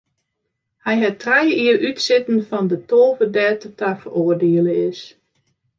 [0.85, 5.01] Hy hat trije jier útsitten fan de tolve dêr't er ta feroardiele is.